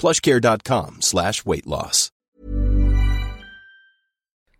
[0.00, 2.10] plushcare.com slash weight loss.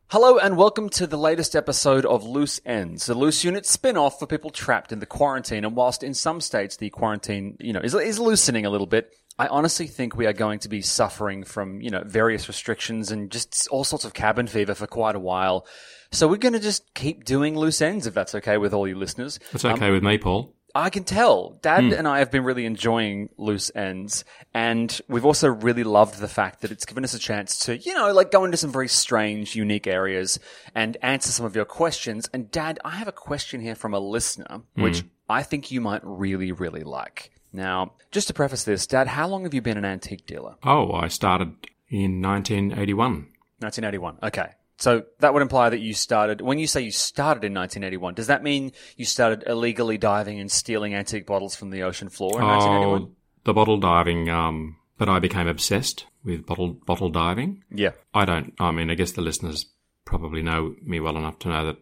[0.09, 4.27] Hello and welcome to the latest episode of Loose Ends, a loose unit spin-off for
[4.27, 5.65] people trapped in the quarantine.
[5.65, 9.15] And whilst in some states the quarantine, you know, is, is loosening a little bit,
[9.39, 13.31] I honestly think we are going to be suffering from, you know, various restrictions and
[13.31, 15.65] just all sorts of cabin fever for quite a while.
[16.11, 18.97] So we're going to just keep doing loose ends if that's okay with all you
[18.97, 19.39] listeners.
[19.53, 20.57] That's okay um, with me, Paul.
[20.75, 21.59] I can tell.
[21.63, 21.93] Dad hmm.
[21.93, 26.63] and I have been really enjoying loose ends, and we've also really loved the fact
[26.63, 29.57] that it's given us a chance to, you know, like go into some very strange,
[29.57, 30.39] unique areas
[30.75, 32.29] and answer some of your questions.
[32.33, 34.83] And Dad, I have a question here from a listener, hmm.
[34.83, 37.31] which I think you might really, really like.
[37.53, 40.55] Now, just to preface this, Dad, how long have you been an antique dealer?
[40.63, 41.55] Oh, I started
[41.89, 43.29] in 1981.
[43.59, 44.19] 1981.
[44.23, 44.51] Okay.
[44.81, 48.29] So that would imply that you started, when you say you started in 1981, does
[48.29, 52.47] that mean you started illegally diving and stealing antique bottles from the ocean floor in
[52.47, 53.03] 1981?
[53.03, 53.11] Oh,
[53.45, 57.63] the bottle diving, um, but I became obsessed with bottle bottle diving.
[57.71, 57.91] Yeah.
[58.15, 58.55] I don't.
[58.59, 59.67] I mean, I guess the listeners
[60.07, 61.77] probably know me well enough to know that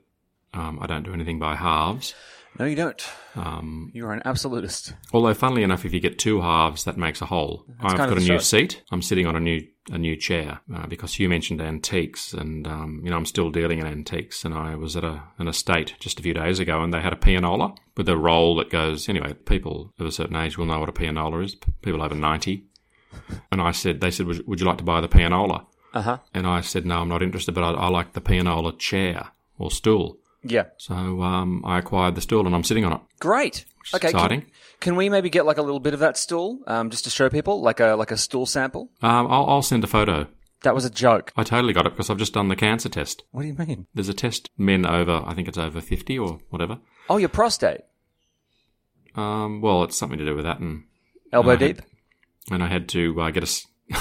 [0.52, 2.14] um, I don't do anything by halves.
[2.58, 3.08] No, you don't.
[3.36, 4.92] Um, You're an absolutist.
[5.12, 7.64] although, funnily enough, if you get two halves, that makes a whole.
[7.80, 8.38] I've got a new show.
[8.38, 8.82] seat.
[8.90, 13.00] I'm sitting on a new a new chair uh, because you mentioned antiques, and um,
[13.04, 14.44] you know I'm still dealing in antiques.
[14.44, 17.12] And I was at a an estate just a few days ago, and they had
[17.12, 19.08] a pianola with a roll that goes.
[19.08, 21.56] Anyway, people of a certain age will know what a pianola is.
[21.82, 22.64] People over ninety.
[23.50, 25.66] And I said, they said, would, would you like to buy the pianola?
[25.94, 26.18] Uh huh.
[26.34, 29.28] And I said, no, I'm not interested, but I, I like the pianola chair
[29.58, 30.18] or stool.
[30.42, 30.64] Yeah.
[30.78, 33.00] So um, I acquired the stool, and I'm sitting on it.
[33.20, 33.64] Great.
[33.94, 34.08] Okay.
[34.08, 34.42] exciting.
[34.42, 34.50] Can,
[34.80, 37.28] can we maybe get like a little bit of that stool, um, just to show
[37.30, 38.90] people, like a like a stool sample?
[39.02, 40.26] Um, I'll, I'll send a photo.
[40.62, 41.32] That was a joke.
[41.36, 43.22] I totally got it because I've just done the cancer test.
[43.30, 43.86] What do you mean?
[43.94, 46.78] There's a test men over, I think it's over 50 or whatever.
[47.08, 47.82] Oh, your prostate,
[49.14, 50.84] Um, well, it's something to do with that, and
[51.32, 51.82] elbow had- deep.
[52.50, 53.66] and I had to uh, get a.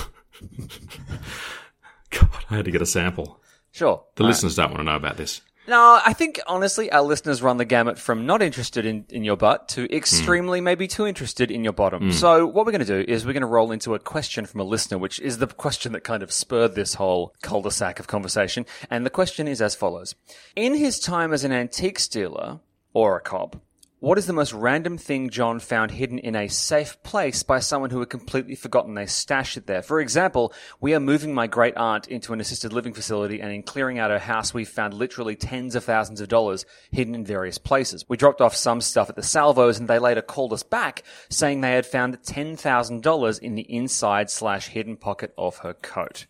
[2.10, 3.40] God, I had to get a sample.
[3.72, 4.04] Sure.
[4.16, 4.32] The All right.
[4.32, 5.42] listeners don't want to know about this.
[5.68, 9.36] No, I think honestly, our listeners run the gamut from not interested in, in your
[9.36, 9.94] butt to Hmm.
[9.94, 12.12] extremely maybe too interested in your bottom.
[12.14, 14.62] So what we're going to do is we're going to roll into a question from
[14.62, 18.66] a listener, which is the question that kind of spurred this whole cul-de-sac of conversation.
[18.90, 20.16] And the question is as follows.
[20.56, 22.60] In his time as an antique dealer
[22.94, 23.58] or a cop,
[24.00, 27.90] what is the most random thing John found hidden in a safe place by someone
[27.90, 29.82] who had completely forgotten they stashed it there?
[29.82, 33.64] For example, we are moving my great aunt into an assisted living facility and in
[33.64, 37.58] clearing out her house, we found literally tens of thousands of dollars hidden in various
[37.58, 38.06] places.
[38.08, 41.62] We dropped off some stuff at the salvos and they later called us back saying
[41.62, 46.28] they had found $10,000 in the inside slash hidden pocket of her coat.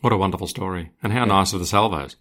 [0.00, 0.92] What a wonderful story.
[1.02, 2.16] And how nice of the salvos.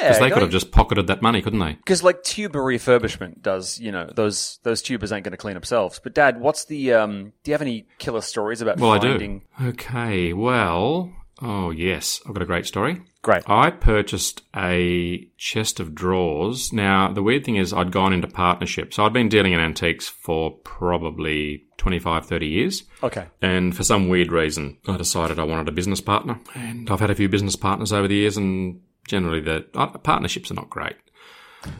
[0.00, 1.74] Because they could have just pocketed that money, couldn't they?
[1.74, 6.00] Because like tuber refurbishment does, you know, those those tubers ain't going to clean themselves.
[6.02, 7.32] But Dad, what's the um?
[7.44, 9.42] Do you have any killer stories about Well, finding?
[9.58, 9.68] I do.
[9.70, 11.12] Okay, well,
[11.42, 13.02] oh yes, I've got a great story.
[13.22, 13.42] Great.
[13.48, 16.72] I purchased a chest of drawers.
[16.72, 18.94] Now, the weird thing is, I'd gone into partnership.
[18.94, 22.84] So I'd been dealing in antiques for probably 25, 30 years.
[23.02, 23.26] Okay.
[23.42, 26.38] And for some weird reason, I decided I wanted a business partner.
[26.54, 30.50] And I've had a few business partners over the years, and generally the uh, partnerships
[30.50, 30.96] are not great.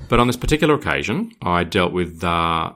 [0.08, 2.72] But on this particular occasion, I dealt with uh,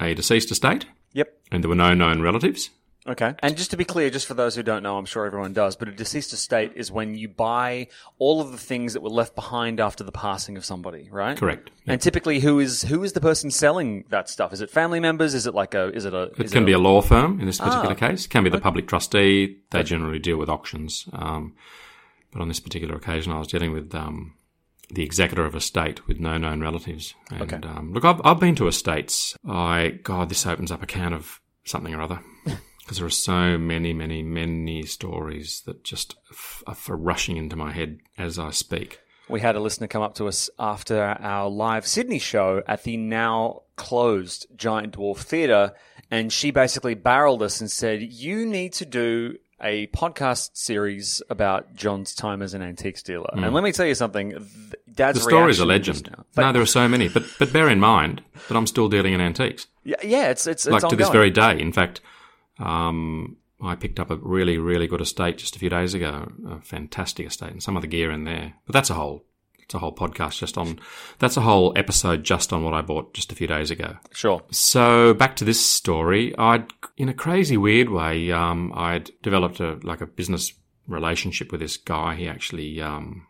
[0.00, 1.28] a deceased estate, Yep.
[1.50, 2.70] and there were no known relatives.
[3.04, 3.34] Okay.
[3.40, 5.74] And just to be clear, just for those who don't know, I'm sure everyone does,
[5.74, 7.88] but a deceased estate is when you buy
[8.20, 11.36] all of the things that were left behind after the passing of somebody, right?
[11.36, 11.72] Correct.
[11.88, 14.52] And typically, who is who is the person selling that stuff?
[14.52, 15.34] Is it family members?
[15.34, 15.88] Is it like a?
[15.92, 16.30] Is it a?
[16.38, 17.64] It can it be a law firm in this Ah.
[17.64, 18.26] particular case.
[18.26, 19.56] It can be the public trustee.
[19.70, 21.08] They generally deal with auctions.
[21.12, 21.54] Um,
[22.32, 24.34] but on this particular occasion, I was dealing with um,
[24.90, 27.14] the executor of a state with no known relatives.
[27.30, 27.68] And, Okay.
[27.68, 29.36] um, look, I've, I've been to estates.
[29.48, 32.20] I God, this opens up a can of something or other.
[32.80, 37.70] because there are so many, many, many stories that just f- are rushing into my
[37.72, 38.98] head as I speak.
[39.28, 42.96] We had a listener come up to us after our live Sydney show at the
[42.96, 45.74] now closed Giant Dwarf Theatre,
[46.10, 51.74] and she basically barreled us and said, You need to do a podcast series about
[51.74, 53.30] John's time as an antiques dealer.
[53.32, 54.42] And let me tell you something, th-
[54.92, 55.24] Dad's Hmm.
[55.24, 56.10] The story's a legend.
[56.10, 59.12] now- no, there are so many, but but bear in mind that I'm still dealing
[59.14, 59.66] in antiques.
[59.84, 61.58] Yeah, yeah, it's it's, it's like to this very day.
[61.60, 62.00] In fact,
[62.58, 66.60] um, I picked up a really, really good estate just a few days ago, a
[66.60, 68.54] fantastic estate, and some of the gear in there.
[68.66, 69.24] But that's a whole,
[69.72, 70.78] it's a whole podcast just on,
[71.18, 73.96] that's a whole episode just on what I bought just a few days ago.
[74.12, 74.42] Sure.
[74.50, 76.66] So back to this story, I'd,
[76.98, 80.52] in a crazy weird way, um, I'd developed a like a business
[80.86, 82.16] relationship with this guy.
[82.16, 83.26] He actually, um,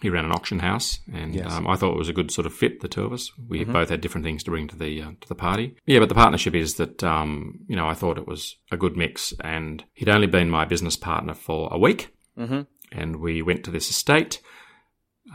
[0.00, 1.52] he ran an auction house, and Yes.
[1.52, 2.80] um, I thought it was a good sort of fit.
[2.80, 5.28] The two of us, we both had different things to bring to the uh, to
[5.28, 5.76] the party.
[5.84, 8.96] Yeah, but the partnership is that um, you know I thought it was a good
[8.96, 12.08] mix, and he'd only been my business partner for a week,
[12.38, 12.62] Mm-hmm.
[12.98, 14.40] and we went to this estate.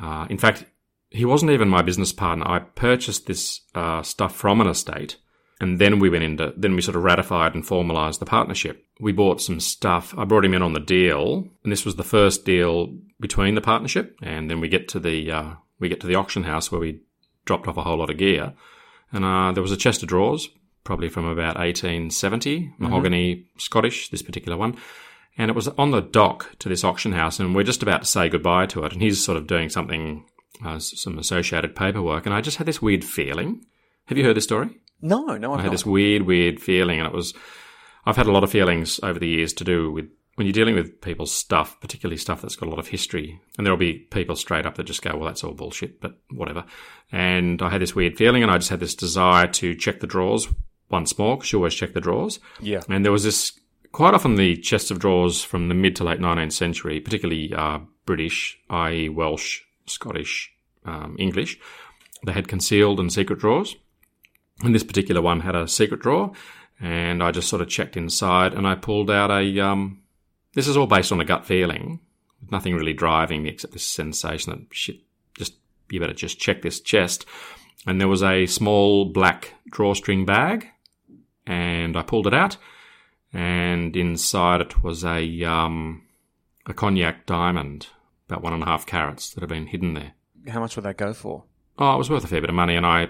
[0.01, 0.65] Uh, in fact,
[1.09, 2.47] he wasn't even my business partner.
[2.47, 5.17] I purchased this uh, stuff from an estate,
[5.59, 6.53] and then we went into.
[6.55, 8.85] Then we sort of ratified and formalised the partnership.
[8.99, 10.13] We bought some stuff.
[10.17, 13.61] I brought him in on the deal, and this was the first deal between the
[13.61, 14.17] partnership.
[14.21, 17.01] And then we get to the uh, we get to the auction house where we
[17.45, 18.53] dropped off a whole lot of gear,
[19.11, 20.49] and uh, there was a chest of drawers,
[20.83, 24.09] probably from about 1870, mahogany Scottish.
[24.09, 24.77] This particular one
[25.39, 28.07] and it was on the dock to this auction house, and we're just about to
[28.07, 30.25] say goodbye to it, and he's sort of doing something,
[30.63, 33.65] uh, some associated paperwork, and I just had this weird feeling.
[34.07, 34.77] Have you heard this story?
[35.01, 35.71] No, no, I've I had not.
[35.71, 37.33] this weird, weird feeling, and it was.
[38.05, 40.75] I've had a lot of feelings over the years to do with when you're dealing
[40.75, 44.35] with people's stuff, particularly stuff that's got a lot of history, and there'll be people
[44.35, 46.65] straight up that just go, "Well, that's all bullshit," but whatever.
[47.13, 50.07] And I had this weird feeling, and I just had this desire to check the
[50.07, 50.49] drawers
[50.89, 52.39] once more because you always check the drawers.
[52.59, 52.81] Yeah.
[52.89, 53.57] And there was this
[53.91, 57.79] quite often the chests of drawers from the mid to late 19th century, particularly uh,
[58.05, 60.51] British, i.e., Welsh, Scottish,
[60.85, 61.59] um, English,
[62.25, 63.75] they had concealed and secret drawers.
[64.61, 66.33] And this particular one had a secret drawer,
[66.81, 69.59] and I just sort of checked inside and I pulled out a.
[69.59, 70.01] Um,
[70.53, 71.99] this is all based on a gut feeling,
[72.51, 74.97] nothing really driving me except this sensation that shit,
[75.35, 75.53] just
[75.89, 77.25] you better just check this chest.
[77.87, 80.67] And there was a small black drawstring bag,
[81.47, 82.57] and I pulled it out,
[83.33, 86.03] and inside it was a um,
[86.65, 87.87] a cognac diamond,
[88.27, 90.13] about one and a half carats that had been hidden there.
[90.47, 91.43] How much would that go for?
[91.77, 93.09] Oh, it was worth a fair bit of money, and I,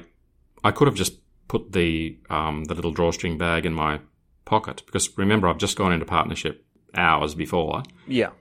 [0.64, 1.14] I could have just
[1.48, 4.00] put the um, the little drawstring bag in my
[4.46, 7.84] pocket because remember I've just gone into partnership hours before.
[8.08, 8.32] Yeah.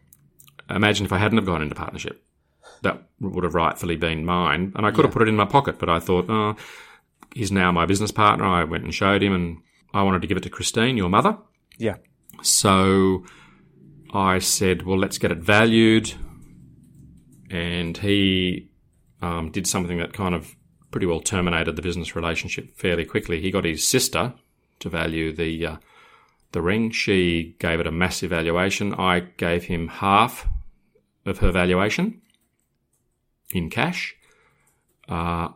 [0.70, 2.22] Imagine if I hadn't have gone into partnership,
[2.82, 5.78] that would have rightfully been mine, and I could have put it in my pocket.
[5.78, 6.56] But I thought, oh,
[7.34, 8.44] he's now my business partner.
[8.44, 9.58] I went and showed him, and
[9.94, 11.38] I wanted to give it to Christine, your mother.
[11.78, 11.96] Yeah.
[12.42, 13.24] So
[14.12, 16.12] I said, well, let's get it valued.
[17.50, 18.68] And he
[19.22, 20.54] um, did something that kind of
[20.90, 23.40] pretty well terminated the business relationship fairly quickly.
[23.40, 24.34] He got his sister
[24.80, 25.76] to value the uh,
[26.52, 26.90] the ring.
[26.90, 28.94] She gave it a massive valuation.
[28.94, 30.48] I gave him half
[31.26, 32.20] of her valuation
[33.52, 34.14] in cash.
[35.08, 35.48] Uh,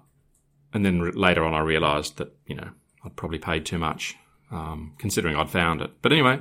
[0.72, 2.70] and then later on, I realised that you know
[3.04, 4.16] I'd probably paid too much,
[4.52, 5.90] um, considering I'd found it.
[6.02, 6.40] But anyway,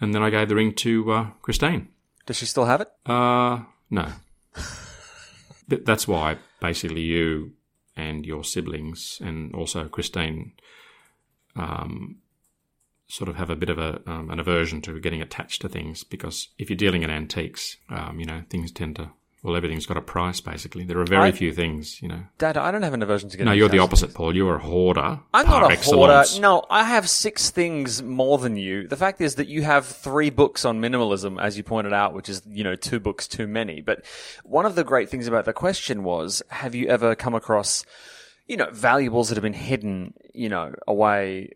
[0.00, 1.88] and then I gave the ring to uh, Christine.
[2.26, 2.88] Does she still have it?
[3.06, 3.60] Uh,
[3.90, 4.08] no.
[5.68, 7.52] that's why basically you
[7.96, 10.52] and your siblings and also Christine
[11.56, 12.16] um,
[13.06, 16.02] sort of have a bit of a, um, an aversion to getting attached to things
[16.04, 19.10] because if you're dealing in antiques, um, you know, things tend to,
[19.44, 20.84] well, everything's got a price basically.
[20.84, 22.24] There are very I- few things, you know.
[22.38, 24.34] Dad, I don't have an aversion to getting No, you're the opposite, Paul.
[24.34, 25.20] You're a hoarder.
[25.34, 26.30] I'm not a excellence.
[26.32, 26.40] hoarder.
[26.40, 28.88] No, I have six things more than you.
[28.88, 32.30] The fact is that you have three books on minimalism, as you pointed out, which
[32.30, 33.82] is, you know, two books too many.
[33.82, 34.04] But
[34.44, 37.84] one of the great things about the question was, have you ever come across,
[38.46, 41.50] you know, valuables that have been hidden, you know, away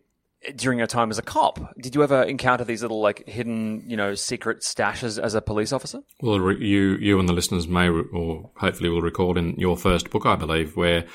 [0.55, 1.75] during your time as a cop?
[1.79, 5.73] Did you ever encounter these little, like, hidden, you know, secret stashes as a police
[5.73, 6.01] officer?
[6.21, 9.77] Well, re- you you and the listeners may, re- or hopefully will recall in your
[9.77, 11.05] first book, I believe, where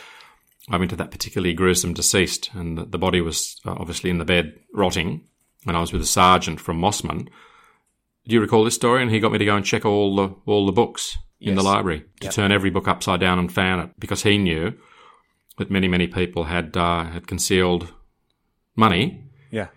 [0.69, 4.19] I went to that particularly gruesome deceased, and the, the body was uh, obviously in
[4.19, 5.23] the bed rotting,
[5.67, 7.29] and I was with a sergeant from Mosman.
[8.27, 9.03] Do you recall this story?
[9.03, 11.63] And he got me to go and check all the all the books in the
[11.63, 14.73] library to turn every book upside down and fan it because he knew
[15.59, 17.93] that many many people had uh, had concealed
[18.77, 19.69] money Yeah.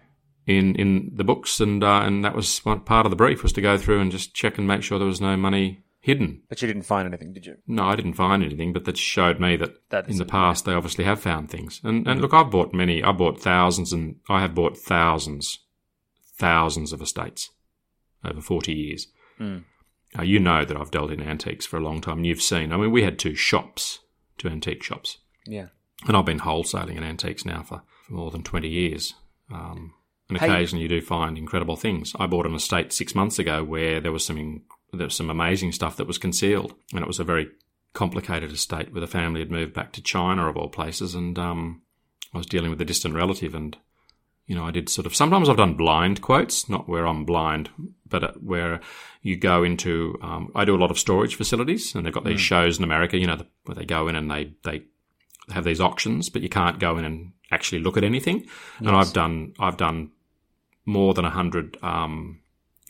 [0.46, 3.62] in in the books, and uh, and that was part of the brief was to
[3.62, 6.42] go through and just check and make sure there was no money hidden.
[6.48, 7.56] But you didn't find anything, did you?
[7.68, 10.74] No, I didn't find anything, but that showed me that, That in the past they
[10.74, 11.82] obviously have found things.
[11.84, 13.04] And and look, I've bought many.
[13.04, 15.60] I bought thousands, and I have bought thousands,
[16.38, 17.50] thousands of estates
[18.24, 19.08] over 40 years.
[19.40, 19.64] Mm.
[20.18, 22.18] Uh, you know that I've dealt in antiques for a long time.
[22.20, 24.00] And you've seen, I mean, we had two shops,
[24.38, 25.18] two antique shops.
[25.46, 25.68] Yeah.
[26.08, 29.14] And I've been wholesaling in antiques now for, for more than 20 years.
[29.52, 29.94] Um,
[30.30, 32.14] and Hey- occasionally you do find incredible things.
[32.20, 34.62] I bought an estate six months ago where there was some in,
[34.94, 37.50] there was some amazing stuff that was concealed, and it was a very
[37.94, 41.82] complicated estate where the family had moved back to China of all places, and um,
[42.34, 43.78] I was dealing with a distant relative, and
[44.46, 47.70] you know I did sort of sometimes I've done blind quotes, not where I'm blind,
[48.08, 48.82] but uh, where
[49.22, 50.18] you go into.
[50.22, 53.18] Um, I do a lot of storage facilities, and they've got these shows in America,
[53.18, 54.84] you know, the, where they go in and they they
[55.52, 58.46] have these auctions, but you can't go in and actually look at anything.
[58.80, 60.12] And I've done I've done
[60.86, 62.40] more than a hundred um,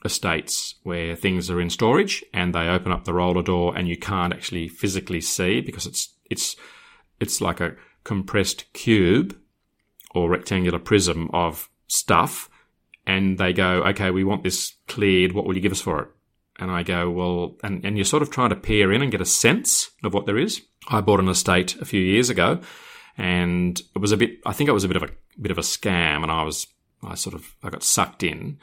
[0.05, 3.97] estates where things are in storage, and they open up the roller door, and you
[3.97, 6.55] can't actually physically see because it's it's
[7.19, 9.37] it's like a compressed cube
[10.11, 12.49] or rectangular prism of stuff,
[13.05, 15.33] and they go, okay, we want this cleared.
[15.33, 16.07] What will you give us for it?
[16.59, 19.21] And I go, well, and, and you're sort of trying to peer in and get
[19.21, 20.61] a sense of what there is.
[20.87, 22.61] I bought an estate a few years ago,
[23.17, 24.39] and it was a bit.
[24.45, 25.09] I think it was a bit of a
[25.41, 26.67] bit of a scam, and I was
[27.03, 28.59] I sort of I got sucked in,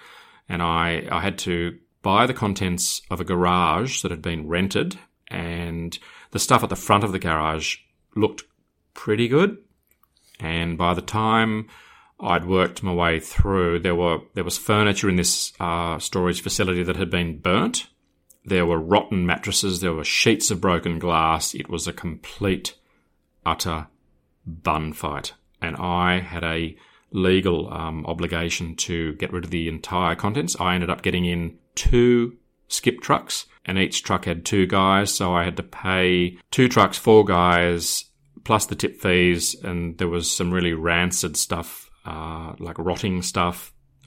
[0.49, 4.99] and I I had to buy the contents of a garage that had been rented,
[5.29, 5.99] and
[6.31, 7.79] the stuff at the front of the garage
[8.15, 8.45] looked
[8.95, 9.59] pretty good.
[10.41, 11.69] And by the time
[12.21, 16.85] I'd worked my way through, there were there was furniture in this uh, storage facility
[16.85, 17.89] that had been burnt.
[18.45, 19.81] There were rotten mattresses.
[19.81, 21.55] There were sheets of broken glass.
[21.55, 22.75] It was a complete,
[23.47, 23.89] utter
[24.47, 26.77] bun fight, and I had a
[27.11, 30.57] legal um, obligation to get rid of the entire contents.
[30.61, 32.37] I ended up getting in two
[32.69, 36.99] skip trucks, and each truck had two guys, so I had to pay two trucks,
[36.99, 38.05] four guys,
[38.45, 43.73] plus the tip fees, and there was some really rancid stuff, uh, like rotting stuff,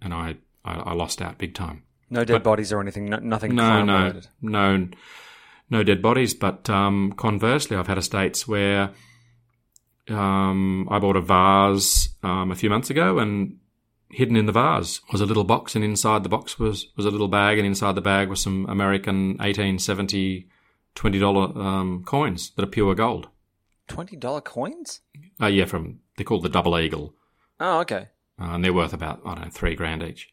[0.00, 1.82] and I, I I lost out big time.
[2.08, 3.06] No dead bodies or anything.
[3.06, 3.54] No, nothing.
[3.54, 4.28] No, no, related.
[4.40, 4.88] no,
[5.70, 6.34] no dead bodies.
[6.34, 8.90] But um, conversely, I've had estates where
[10.08, 13.58] um, I bought a vase um, a few months ago, and
[14.10, 17.10] hidden in the vase was a little box, and inside the box was was a
[17.10, 20.48] little bag, and inside the bag was some American eighteen seventy
[20.94, 23.28] twenty dollar um, coins that are pure gold.
[23.88, 25.00] Twenty dollar coins?
[25.40, 27.14] Uh, yeah, from they're called the Double Eagle,
[27.60, 28.08] Oh, okay.
[28.40, 30.32] uh, and they're worth about I don't know three grand each.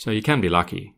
[0.00, 0.94] So you can be lucky.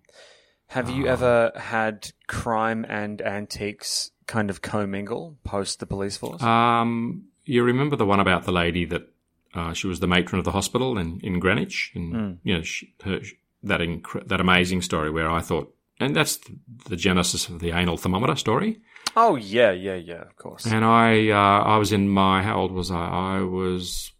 [0.68, 6.40] Have you ever had crime and antiques kind of commingle post the police force?
[6.40, 9.08] Um, you remember the one about the lady that
[9.54, 12.94] uh, she was the matron of the hospital in, in Greenwich, and you know she,
[13.02, 13.18] her,
[13.64, 16.56] that inc- that amazing story where I thought and that's the,
[16.90, 18.80] the genesis of the anal thermometer story.
[19.16, 20.22] Oh yeah, yeah, yeah.
[20.22, 20.64] Of course.
[20.64, 23.04] And I, uh, I was in my how old was I?
[23.04, 24.12] I was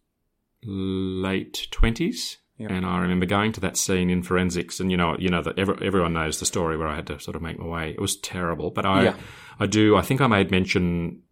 [0.65, 2.39] late twenties.
[2.71, 5.59] And I remember going to that scene in forensics, and you know, you know that
[5.59, 7.91] every, everyone knows the story where I had to sort of make my way.
[7.91, 9.17] It was terrible, but I, Yeah.
[9.61, 9.97] I do.
[9.97, 11.23] I think I made mention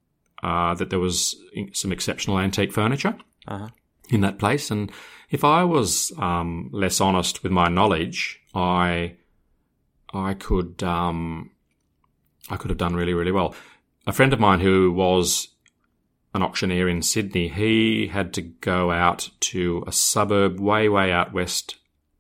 [0.43, 1.37] uh, that there was
[1.73, 3.69] some exceptional antique furniture Uh-huh.
[4.09, 4.91] in that place, and
[5.31, 9.17] if I was um, less honest with my knowledge, I,
[10.13, 11.51] I could, um,
[12.49, 13.55] I could have done really, really well.
[14.07, 15.47] A friend of mine who was
[16.35, 21.33] an auctioneer in Sydney, he had to go out to a suburb way, way out
[21.33, 21.77] west,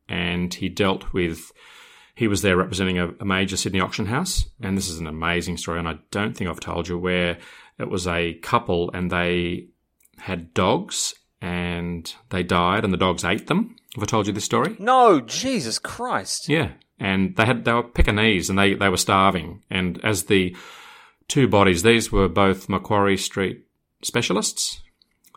[0.08, 1.52] and he dealt with.
[2.16, 5.56] He was there representing a, a major Sydney auction house, and this is an amazing
[5.56, 7.38] story, and I don't think I've told you where
[7.80, 9.68] it was a couple and they
[10.18, 13.76] had dogs and they died and the dogs ate them.
[13.94, 14.76] Have I told you this story?
[14.78, 16.48] No, Jesus Christ.
[16.48, 16.72] Yeah.
[16.98, 19.62] And they had they were Pekingese and they, they were starving.
[19.70, 20.54] And as the
[21.28, 23.64] two bodies, these were both Macquarie Street
[24.02, 24.80] specialists.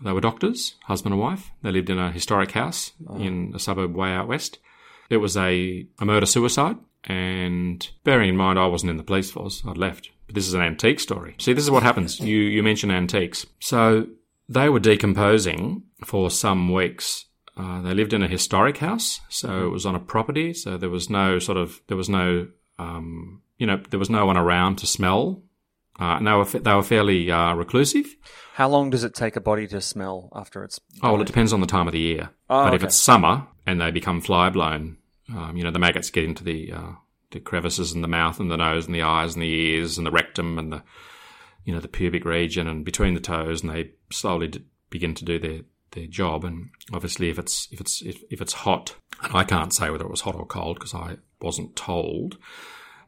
[0.03, 1.51] They were doctors, husband and wife.
[1.62, 4.60] They lived in a historic house in a suburb way out west.
[5.10, 6.77] It was a, a murder suicide.
[7.05, 10.10] And bearing in mind I wasn't in the police force, I'd left.
[10.25, 11.36] But this is an antique story.
[11.39, 12.20] See, this is what happens.
[12.20, 13.46] You you mention antiques.
[13.60, 14.08] So
[14.48, 17.25] they were decomposing for some weeks.
[17.55, 20.53] Uh, they lived in a historic house, so it was on a property.
[20.53, 22.48] So there was no sort of there was no
[22.79, 25.43] um, you know there was no one around to smell.
[26.00, 28.16] Uh, and they were they were fairly uh, reclusive.
[28.54, 30.80] How long does it take a body to smell after it's?
[31.02, 32.30] Oh well, it depends on the time of the year.
[32.50, 34.98] Oh, but if it's summer and they become fly blown,
[35.30, 36.92] um, you know the maggots get into the uh,
[37.32, 40.08] the crevices in the mouth and the nose and the eyes and the ears and
[40.08, 40.84] the rectum and the
[41.64, 45.26] you know the pubic region and between the toes, and they slowly d- begin to
[45.26, 46.44] do their their job.
[46.44, 50.06] And obviously, if it's if it's if, if it's hot, and I can't say whether
[50.06, 52.38] it was hot or cold because I wasn't told.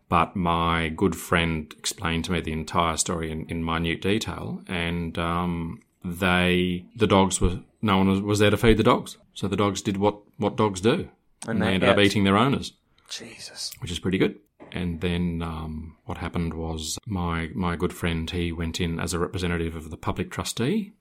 [0.07, 5.17] But my good friend explained to me the entire story in, in minute detail, and
[5.17, 9.47] um, they the dogs were no one was, was there to feed the dogs, so
[9.47, 11.09] the dogs did what what dogs do,
[11.47, 12.73] and, they they ended up eating their owners
[13.09, 13.71] Jesus.
[13.79, 14.39] which is pretty good.
[14.71, 19.19] And then um, what happened was my my good friend he went in as a
[19.19, 20.93] representative of the public trustee,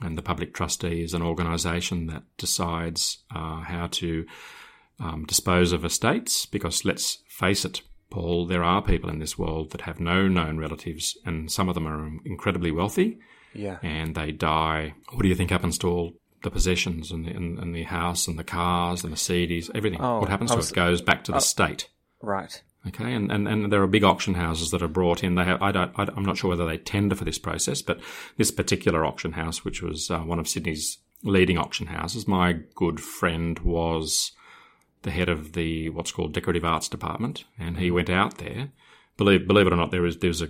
[0.00, 4.26] and the public trustee is an organisation that decides uh, how to
[5.00, 6.46] um, dispose of estates.
[6.46, 10.58] Because let's face it, Paul, there are people in this world that have no known
[10.58, 13.18] relatives, and some of them are incredibly wealthy,
[13.54, 13.78] Yeah.
[13.82, 14.94] and they die.
[15.12, 16.12] What do you think happens to all?
[16.42, 20.00] The possessions and the, and, and the house and the cars, the Mercedes, everything.
[20.00, 21.88] Oh, what happens to was- it goes back to the state.
[22.22, 22.62] Right.
[22.86, 25.34] Okay, and, and, and there are big auction houses that are brought in.
[25.34, 27.98] They have, I don't, I, I'm not sure whether they tender for this process, but
[28.36, 33.00] this particular auction house, which was uh, one of Sydney's leading auction houses, my good
[33.00, 34.30] friend was
[35.02, 38.70] the head of the what's called decorative arts department, and he went out there.
[39.16, 40.48] Believe believe it or not, there is there's a.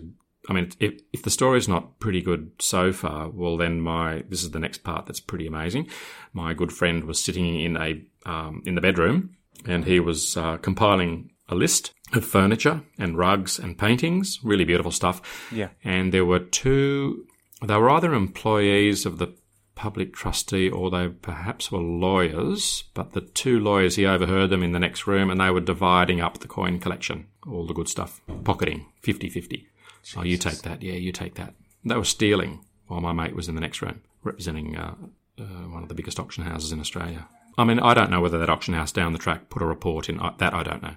[0.48, 4.42] I mean, if if the story's not pretty good so far, well then my this
[4.42, 5.88] is the next part that's pretty amazing.
[6.32, 10.56] My good friend was sitting in a um, in the bedroom, and he was uh,
[10.58, 15.50] compiling a list of furniture and rugs and paintings, really beautiful stuff.
[15.52, 15.68] Yeah.
[15.84, 17.26] And there were two.
[17.62, 19.34] They were either employees of the
[19.78, 24.72] public trustee or they perhaps were lawyers, but the two lawyers, he overheard them in
[24.72, 28.20] the next room and they were dividing up the coin collection, all the good stuff,
[28.42, 29.68] pocketing 50 50.
[30.16, 30.82] Oh, you take that.
[30.82, 31.54] Yeah, you take that.
[31.84, 34.94] They were stealing while my mate was in the next room, representing uh,
[35.38, 37.28] uh, one of the biggest auction houses in Australia.
[37.56, 40.08] I mean, I don't know whether that auction house down the track put a report
[40.08, 40.18] in.
[40.18, 40.96] Uh, that I don't know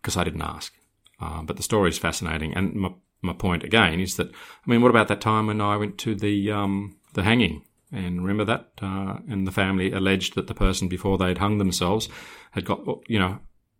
[0.00, 0.72] because I didn't ask.
[1.20, 2.54] Uh, but the story is fascinating.
[2.54, 5.76] And my, my point again is that, I mean, what about that time when I
[5.76, 7.62] went to the, um, the hanging?
[7.92, 8.70] And remember that?
[8.80, 12.08] Uh, and the family alleged that the person before they'd hung themselves
[12.52, 13.38] had got, you know,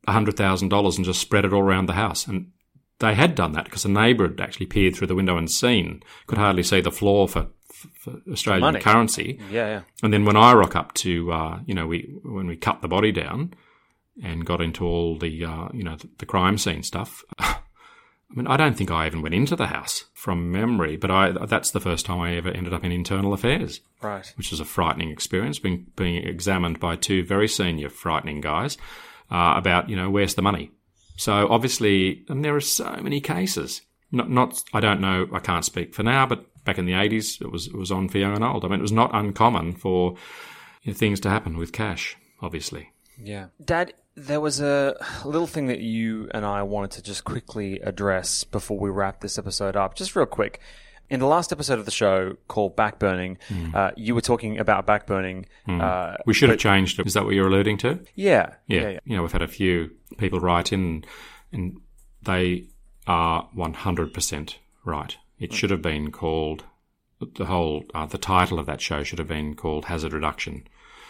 [0.09, 2.27] $100,000 and just spread it all around the house.
[2.27, 2.51] And
[2.99, 6.03] they had done that because a neighbour had actually peered through the window and seen,
[6.27, 7.49] could hardly see the floor for,
[7.99, 8.81] for Australian Money.
[8.81, 9.41] currency.
[9.51, 9.81] Yeah, yeah.
[10.03, 12.89] And then when I rock up to, uh, you know, we when we cut the
[12.89, 13.55] body down
[14.23, 17.25] and got into all the, uh, you know, the, the crime scene stuff.
[18.31, 21.33] I mean, I don't think I even went into the house from memory, but I
[21.47, 24.33] that's the first time I ever ended up in internal affairs, Right.
[24.37, 28.79] which was a frightening experience, being being examined by two very senior frightening guys
[29.31, 30.71] uh, about, you know, where's the money.
[31.17, 33.83] So obviously, and there are so many cases.
[34.13, 37.41] Not, not, I don't know, I can't speak for now, but back in the 80s,
[37.41, 38.65] it was, it was on for young and old.
[38.65, 40.17] I mean, it was not uncommon for
[40.83, 42.91] you know, things to happen with cash, obviously.
[43.23, 43.47] Yeah.
[43.65, 43.93] Dad,
[44.27, 48.79] there was a little thing that you and I wanted to just quickly address before
[48.79, 49.95] we wrap this episode up.
[49.95, 50.61] Just real quick.
[51.09, 53.37] In the last episode of the show called Backburning,
[53.75, 55.47] uh, you were talking about backburning.
[55.67, 57.07] Uh, We should have changed it.
[57.07, 57.99] Is that what you're alluding to?
[58.15, 58.81] yeah, Yeah.
[58.83, 58.99] yeah, yeah.
[59.05, 61.05] You know, we've had a few people write in
[61.51, 61.81] and
[62.23, 62.69] they
[63.09, 64.55] are 100%
[64.85, 65.17] right.
[65.41, 66.65] It should have been called
[67.37, 70.67] the whole uh, the title of that show should have been called Hazard Reduction.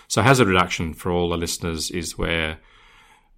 [0.09, 2.59] So hazard reduction for all the listeners is where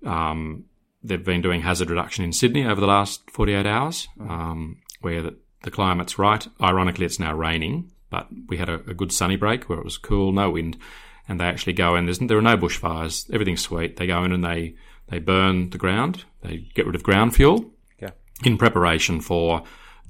[0.05, 0.65] um,
[1.03, 5.37] they've been doing hazard reduction in Sydney over the last 48 hours, um, where the,
[5.62, 6.47] the climate's right.
[6.61, 9.99] Ironically, it's now raining, but we had a, a, good sunny break where it was
[9.99, 10.77] cool, no wind,
[11.29, 12.07] and they actually go in.
[12.07, 13.33] There's, there are no bushfires.
[13.33, 13.97] Everything's sweet.
[13.97, 14.75] They go in and they
[15.09, 16.25] they burn the ground.
[16.43, 18.11] They get rid of ground fuel Yeah.
[18.45, 19.62] in preparation for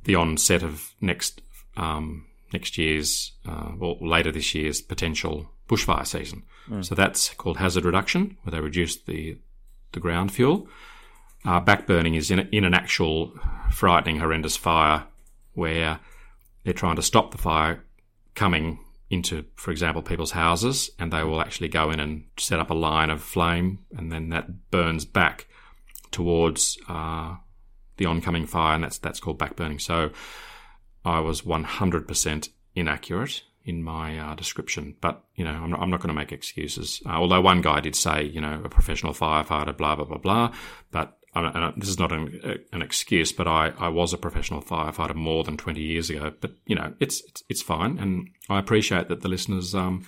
[0.04, 1.42] the onset of next
[1.76, 6.42] um, next year's uh, or later this year's potential bushfire season.
[6.82, 9.38] So that's called hazard reduction, where they reduce the
[9.92, 10.68] the ground fuel.
[11.44, 13.32] Uh, backburning is in, in an actual
[13.70, 15.04] frightening, horrendous fire
[15.54, 15.98] where
[16.64, 17.84] they're trying to stop the fire
[18.34, 18.78] coming
[19.10, 22.74] into, for example, people's houses, and they will actually go in and set up a
[22.74, 25.46] line of flame, and then that burns back
[26.10, 27.36] towards uh,
[27.98, 29.80] the oncoming fire, and that's that's called backburning.
[29.80, 30.10] So
[31.04, 36.00] I was 100% inaccurate in my uh, description, but you know I'm not, I'm not
[36.00, 37.02] going to make excuses.
[37.06, 40.52] Uh, although one guy did say, you know, a professional firefighter, blah blah blah blah,
[40.90, 45.14] but and this is not an, an, excuse, but I, I was a professional firefighter
[45.14, 46.30] more than 20 years ago.
[46.38, 47.98] But, you know, it's, it's, it's fine.
[47.98, 50.06] And I appreciate that the listeners um,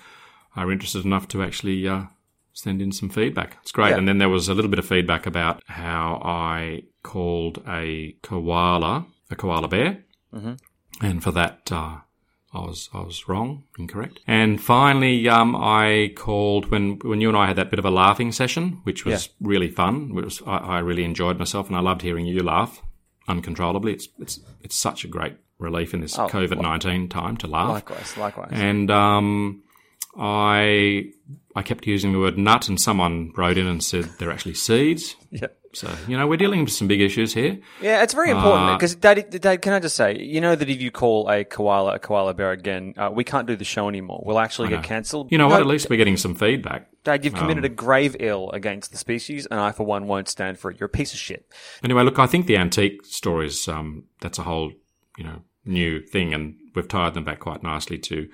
[0.54, 2.02] are interested enough to actually uh,
[2.52, 3.56] send in some feedback.
[3.62, 3.90] It's great.
[3.90, 3.96] Yeah.
[3.96, 9.06] And then there was a little bit of feedback about how I called a koala
[9.30, 10.04] a koala bear.
[10.32, 10.54] Mm-hmm.
[11.04, 11.98] And for that, uh,
[12.54, 14.20] I was I was wrong, incorrect.
[14.26, 17.90] And finally, um, I called when when you and I had that bit of a
[17.90, 19.48] laughing session, which was Yeah.
[19.48, 20.12] really fun.
[20.16, 22.80] It was I, I really enjoyed myself, and I loved hearing you laugh
[23.28, 23.92] uncontrollably.
[23.92, 27.70] It's it's it's such a great relief in this Oh, COVID nineteen time to laugh.
[27.70, 28.50] Likewise, likewise.
[28.52, 29.62] And um,
[30.18, 31.10] I
[31.56, 35.16] I kept using the word nut, and someone wrote in and said they're actually seeds.
[35.30, 35.48] yeah.
[35.74, 37.58] So you know we're dealing with some big issues here.
[37.80, 40.68] Yeah, it's very important Uh, because, Dad, Dad, can I just say, you know that
[40.68, 43.88] if you call a koala a koala bear again, uh, we can't do the show
[43.88, 44.22] anymore.
[44.24, 45.30] We'll actually get cancelled.
[45.32, 45.56] You know what?
[45.56, 46.88] No, At least we're getting some feedback.
[47.04, 50.28] Dad, you've committed Um, a grave ill against the species, and I, for one, won't
[50.28, 50.80] stand for it.
[50.80, 51.46] You're a piece of shit.
[51.82, 54.72] Anyway, look, I think the antique stories, um, that's a whole,
[55.18, 58.28] you know, new thing, and we've tied them back quite nicely to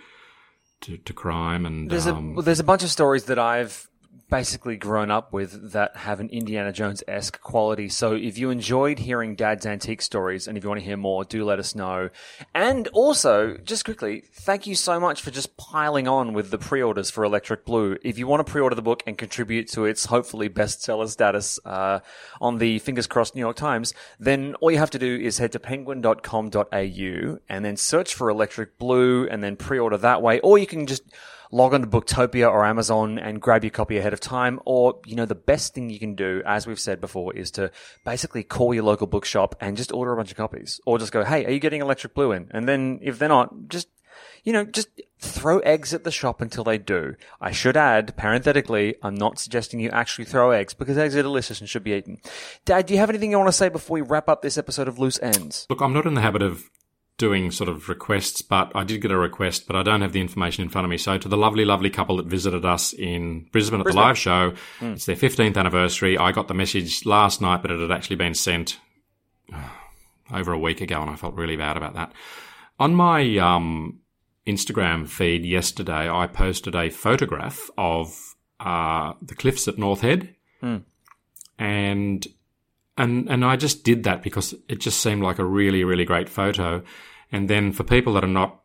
[0.82, 3.89] to, to crime and There's a um, well, there's a bunch of stories that I've
[4.30, 7.88] basically grown up with that have an Indiana Jones esque quality.
[7.88, 11.24] So if you enjoyed hearing Dad's antique stories, and if you want to hear more,
[11.24, 12.10] do let us know.
[12.54, 17.10] And also, just quickly, thank you so much for just piling on with the pre-orders
[17.10, 17.98] for Electric Blue.
[18.02, 22.00] If you want to pre-order the book and contribute to its hopefully bestseller status uh,
[22.40, 25.52] on the fingers crossed New York Times, then all you have to do is head
[25.52, 30.66] to penguin.com.au and then search for Electric Blue and then pre-order that way, or you
[30.66, 31.02] can just
[31.50, 34.60] log on to Booktopia or Amazon and grab your copy ahead of time.
[34.64, 37.70] Or, you know, the best thing you can do, as we've said before, is to
[38.04, 40.80] basically call your local bookshop and just order a bunch of copies.
[40.86, 42.48] Or just go, hey, are you getting Electric Blue in?
[42.52, 43.88] And then if they're not, just,
[44.44, 47.14] you know, just throw eggs at the shop until they do.
[47.40, 51.60] I should add, parenthetically, I'm not suggesting you actually throw eggs because eggs are delicious
[51.60, 52.18] and should be eaten.
[52.64, 54.88] Dad, do you have anything you want to say before we wrap up this episode
[54.88, 55.66] of Loose Ends?
[55.68, 56.70] Look, I'm not in the habit of
[57.20, 60.22] doing sort of requests, but I did get a request, but I don't have the
[60.22, 60.96] information in front of me.
[60.96, 64.54] So to the lovely, lovely couple that visited us in Brisbane at the live show,
[64.94, 66.16] it's their 15th anniversary.
[66.16, 68.78] I got the message last night, but it had actually been sent
[70.32, 72.12] over a week ago, and I felt really bad about that.
[72.78, 74.00] On my um,
[74.46, 80.34] Instagram feed yesterday, I posted a photograph of uh, the cliffs at North Head,
[81.58, 82.26] and
[82.96, 86.30] and and I just did that because it just seemed like a really really great
[86.30, 86.82] photo.
[87.32, 88.60] And then for people that are not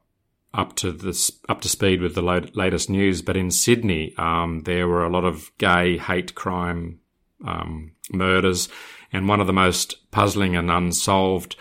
[0.53, 4.87] up to this up to speed with the latest news, but in Sydney, um, there
[4.87, 6.99] were a lot of gay hate crime
[7.45, 8.69] um, murders,
[9.11, 11.55] and one of the most puzzling and unsolved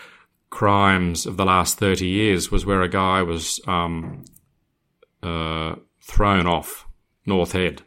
[0.49, 4.23] crimes of the last thirty years was where a guy was um,
[5.21, 6.87] uh, thrown off
[7.25, 7.81] North Head,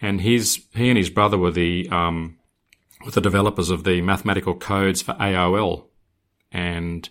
[0.00, 2.38] and his he and his brother were the um,
[3.04, 5.84] with the developers of the mathematical codes for AOL.
[6.50, 7.08] And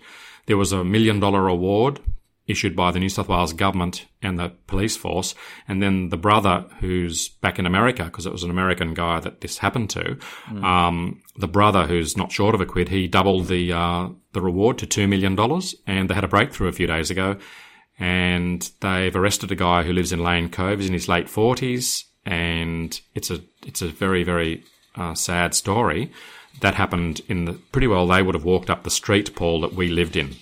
[0.48, 2.00] there was a million dollar award
[2.48, 5.36] issued by the New South Wales government and the police force.
[5.68, 9.42] And then the brother, who's back in America, because it was an American guy that
[9.42, 10.18] this happened to,
[10.64, 14.78] um, the brother, who's not short of a quid, he doubled the, uh, the reward
[14.78, 15.38] to $2 million.
[15.86, 17.38] And they had a breakthrough a few days ago.
[18.00, 20.80] And they've arrested a guy who lives in Lane Cove.
[20.80, 22.06] He's in his late 40s.
[22.26, 24.64] And it's a, it's a very, very
[24.96, 26.12] uh, sad story.
[26.62, 28.08] That happened in the pretty well.
[28.08, 30.36] They would have walked up the street, Paul, that we lived in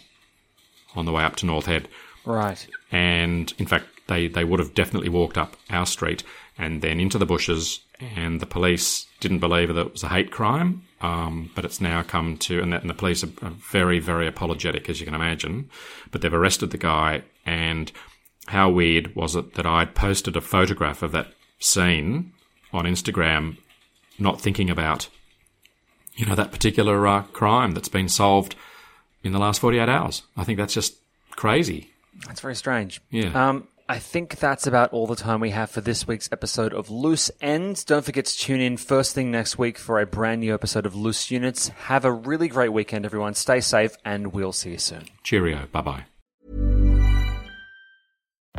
[0.95, 1.87] on the way up to North Head,
[2.25, 2.65] Right.
[2.91, 6.23] and in fact, they they would have definitely walked up our street.
[6.57, 7.81] and then into the bushes.
[8.15, 12.01] And the police didn't believe that it was a hate crime, um, but it's now
[12.01, 15.13] come to, and, that, and the police are, are very, very apologetic, as you can
[15.15, 15.69] imagine.
[16.11, 17.91] But they've arrested the guy, and
[18.47, 22.31] how weird was it that I'd posted a photograph of that scene
[22.71, 23.57] on Instagram,
[24.17, 25.09] not thinking about,
[26.15, 28.55] you know, that particular uh, crime that's been solved
[29.23, 30.23] in the last 48 hours.
[30.37, 30.95] I think that's just
[31.31, 31.91] crazy.
[32.27, 33.01] That's very strange.
[33.09, 33.49] Yeah.
[33.49, 36.89] Um, I think that's about all the time we have for this week's episode of
[36.89, 37.83] Loose Ends.
[37.83, 40.95] Don't forget to tune in first thing next week for a brand new episode of
[40.95, 41.67] Loose Units.
[41.67, 43.35] Have a really great weekend, everyone.
[43.35, 45.05] Stay safe, and we'll see you soon.
[45.23, 45.67] Cheerio.
[45.71, 46.14] Bye bye.